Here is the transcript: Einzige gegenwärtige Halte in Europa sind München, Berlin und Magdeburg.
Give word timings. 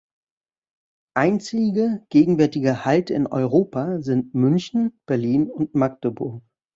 Einzige 1.15 2.03
gegenwärtige 2.09 2.85
Halte 2.85 3.13
in 3.13 3.27
Europa 3.27 4.01
sind 4.01 4.33
München, 4.33 4.99
Berlin 5.05 5.51
und 5.51 5.75
Magdeburg. 5.75 6.41